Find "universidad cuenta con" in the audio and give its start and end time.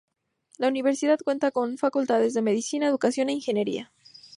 0.67-1.77